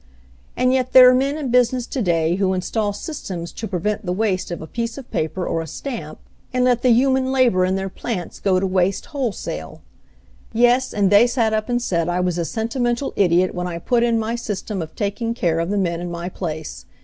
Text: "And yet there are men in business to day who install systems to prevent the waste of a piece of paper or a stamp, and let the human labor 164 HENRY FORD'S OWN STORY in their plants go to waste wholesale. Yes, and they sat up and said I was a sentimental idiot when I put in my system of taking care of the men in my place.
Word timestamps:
"And 0.57 0.73
yet 0.73 0.93
there 0.93 1.07
are 1.11 1.13
men 1.13 1.37
in 1.37 1.51
business 1.51 1.85
to 1.85 2.01
day 2.01 2.37
who 2.37 2.53
install 2.55 2.91
systems 2.91 3.51
to 3.51 3.67
prevent 3.67 4.03
the 4.03 4.11
waste 4.11 4.49
of 4.49 4.59
a 4.59 4.65
piece 4.65 4.97
of 4.97 5.11
paper 5.11 5.45
or 5.45 5.61
a 5.61 5.67
stamp, 5.67 6.17
and 6.51 6.65
let 6.65 6.81
the 6.81 6.89
human 6.89 7.31
labor 7.31 7.59
164 7.59 7.63
HENRY 7.63 7.91
FORD'S 7.91 8.17
OWN 8.39 8.41
STORY 8.41 8.57
in 8.57 8.61
their 8.65 8.79
plants 8.81 9.03
go 9.03 9.11
to 9.11 9.21
waste 9.21 9.51
wholesale. 9.51 9.81
Yes, 10.53 10.93
and 10.95 11.11
they 11.11 11.27
sat 11.27 11.53
up 11.53 11.69
and 11.69 11.79
said 11.79 12.09
I 12.09 12.19
was 12.19 12.39
a 12.39 12.45
sentimental 12.45 13.13
idiot 13.15 13.53
when 13.53 13.67
I 13.67 13.77
put 13.77 14.01
in 14.01 14.17
my 14.17 14.33
system 14.35 14.81
of 14.81 14.95
taking 14.95 15.35
care 15.35 15.59
of 15.59 15.69
the 15.69 15.77
men 15.77 16.01
in 16.01 16.09
my 16.09 16.29
place. 16.29 16.85